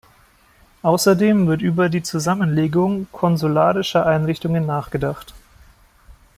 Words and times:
Außerdem 0.81 1.45
wird 1.45 1.61
über 1.61 1.87
die 1.87 2.01
Zusammenlegung 2.01 3.05
konsularischer 3.11 4.03
Einrichtungen 4.03 4.65
nachgedacht. 4.65 5.35